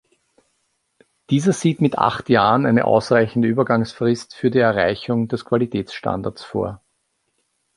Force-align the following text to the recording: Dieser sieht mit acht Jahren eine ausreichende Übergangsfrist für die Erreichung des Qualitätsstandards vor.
Dieser 1.29 1.53
sieht 1.53 1.79
mit 1.79 1.99
acht 1.99 2.27
Jahren 2.27 2.65
eine 2.65 2.85
ausreichende 2.85 3.47
Übergangsfrist 3.47 4.33
für 4.33 4.49
die 4.49 4.57
Erreichung 4.57 5.27
des 5.27 5.45
Qualitätsstandards 5.45 6.43
vor. 6.43 6.81